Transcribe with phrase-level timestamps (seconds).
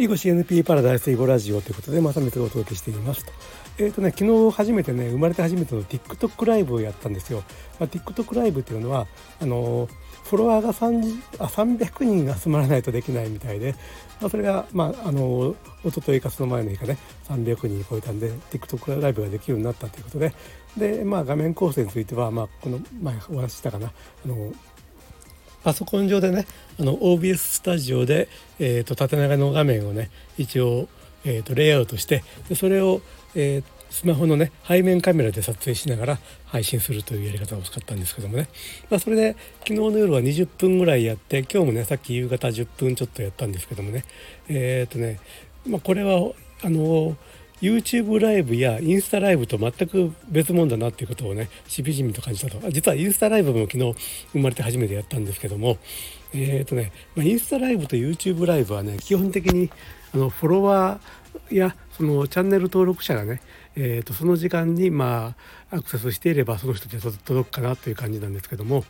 [0.00, 3.32] 囲碁 CNP パラダイス囲碁ラジオということでまた別がお届けしていますと。
[3.78, 7.42] えっーとね、昨日初めてね生まれて初めての TikTok ライブをやったんですよ。
[7.78, 9.06] まあ、TikTok ライブっていうのは
[9.42, 9.88] あの
[10.24, 13.74] フォロワーが3あ300人が集まらないとできないみたいで、
[14.22, 15.54] まあ、それが、まあ、あの
[15.84, 16.96] 一昨日かその前の日かね
[17.28, 20.32] 300人超えたんで TikTok ライブができるようになったということで
[20.78, 24.52] で、まあ、画面構成については、まあ、この前お話ししたかなあの
[25.62, 26.46] パソコン上でね
[26.78, 30.88] あの OBS スタジオで、えーと、縦長の画面をね一応、
[31.24, 33.00] えーと、レイアウトしてでそれを、
[33.34, 38.48] えー、スマホのね背面カメラで撮影しながら配信するというやり方を使ったんですけどもね、
[38.88, 44.04] まあ、それで昨日の夜は20分ぐらいやって今日もねさっき夕方10分ちょっとやったんですけどもね。
[44.48, 45.20] えっ、ー、とね、
[45.66, 47.16] まあ、これはあの
[47.60, 52.70] YouTube ライブやインスタライブと全く別物だなっていうことをねしびじみと感じたと。
[52.70, 53.94] 実はインスタライブも昨日
[54.32, 55.78] 生まれて初めてやったんですけども
[56.32, 59.70] えっ、ー、とね、ま、インスタライブと YouTube ライブはね基本的に
[60.14, 63.40] あのフォロワーやそのチャンネル登録者がね、
[63.76, 65.34] えー、とその時間にま
[65.70, 68.84] あアクセスしていればその人に届くかなという感じなんですけども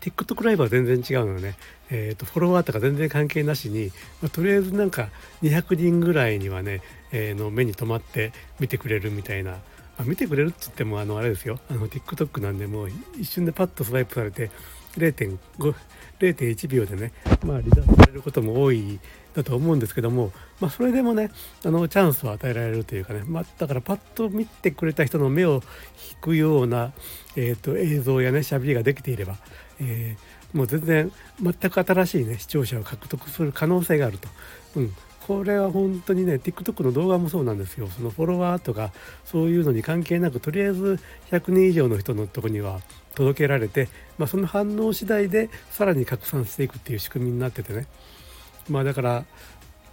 [0.00, 1.56] TikTok ライブは全然違うのね、
[1.90, 3.88] えーと、フォロワーとか全然関係なしに、
[4.22, 5.08] まあ、とりあえずなんか
[5.42, 6.80] 200人ぐらいにはね、
[7.12, 9.58] えー、の目に留まって見てくれるみたいな、ま
[10.00, 11.58] あ、見てくれるって言ってもあのあれですよ。
[11.70, 14.50] あの TikTok なんでもう一瞬でパッとスワイプされて
[14.96, 15.74] 0.5
[16.18, 17.12] 0.1秒でね、
[17.44, 19.00] まあ、離脱されることも多い
[19.34, 21.30] だと思うんですけども、まあ、それでもね
[21.64, 25.62] あのチャンスを与えられるというかね、まあ、だからパッと見てくれた人の目を
[26.10, 26.92] 引くような、
[27.36, 29.36] えーと、映像やねしゃべりができていれば、
[29.80, 34.28] えー、もう全然全く新しいね視聴者を獲得する可能性があると。
[34.76, 34.94] うん。
[35.26, 37.86] これは本当にね TikTok の動画もそうなんですよ。
[37.88, 38.92] そのフォロワーとか
[39.24, 40.98] そういうのに関係なくとりあえず
[41.30, 42.80] 100人以上の人のとこには
[43.14, 47.86] 届けられて、まあ、その反応次第でさらに拡散していくっていう仕組みになっててね。
[48.68, 49.24] まあだから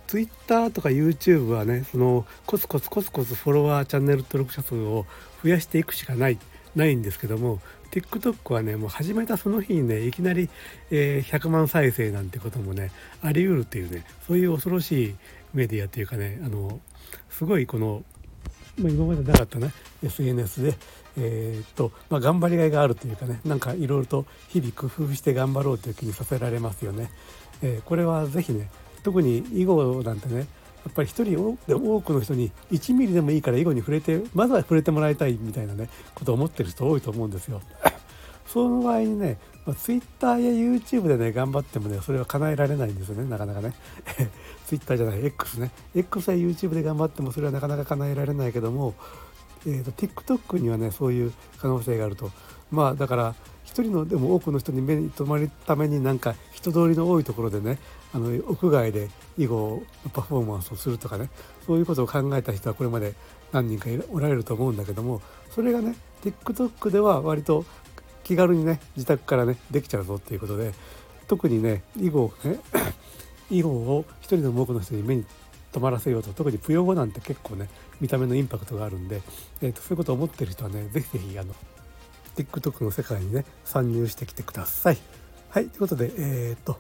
[0.08, 5.06] Twitter とか YouTube はねそのコツコツコツコツフォロワーチャンネル登録者数を
[5.44, 6.40] 増やしていくしかない。
[6.76, 7.60] ないんですけども
[7.92, 10.50] TikTok はねもう始めたその日にねいきなり、
[10.92, 12.92] えー、100万再生なんてこともね
[13.22, 15.16] あり得るっていうねそういう恐ろしい
[15.54, 16.80] メディアっていうかねあの
[17.30, 18.04] すごいこの、
[18.78, 19.72] まあ、今までなかったね
[20.04, 20.76] SNS で
[21.20, 27.10] えー、っとまあ、頑張りがいがあるというかねなんかいろいろと日々工夫して頑張ろうという気にさせられますよね。
[27.64, 28.70] えー、これは是非ね
[29.02, 30.46] 特に囲碁なんてね
[30.88, 37.62] っぱり一人で多くの人に1ミリでもいいから囲碁に触れてまずは触れてもらいたいみたいなねことを思ってる人多いと思うんですよ。
[38.48, 43.74] その場合にね、まあ、Twitter や YouTube でね頑張ってもねそれは叶えられないんですよねなかなかね。
[44.68, 48.96] Twitter じゃない X ね X や YouTube で頑張ってもそれはなかなか叶えられないけども
[49.66, 52.32] えーと、TikTok にはねそういう可能性があると
[52.72, 53.36] まあだから
[53.68, 57.78] 一人のでも多くの人に目に留まるためになんか人通りの多いところでね
[58.14, 61.30] あの屋外で囲碁のパフォーマンスをするとかね
[61.66, 63.14] そういうことを考えた人はこれまで
[63.52, 67.66] 何人かおられると思うんだけどもそれがね TikTok では割と
[68.24, 70.74] 気軽にね自宅からねできちゃうぞっていうことで
[71.28, 72.60] 特にね囲碁をね
[73.52, 75.26] 囲碁を一人でも多くの人に目に
[75.74, 79.22] 止まらせようと特にぷよ語なんて結構ね見た目のインパクトがあるんで、
[79.62, 81.54] えーと、そういうことを思ってる人はね是非是非あの
[82.44, 84.98] TikTok の世界にね参入してきてください。
[85.50, 86.80] はいということでえっ、と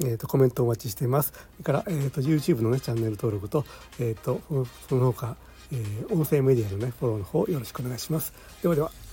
[0.00, 1.32] えーと、コメントお待ちしています。
[1.32, 3.64] それから、えーと、YouTube の、ね、チャンネル登録と,、
[3.98, 5.36] えーと、とその他、
[5.72, 8.32] え、音声メディアの、ね、フォローの方よろしくお願いします。
[8.62, 9.07] ではでは。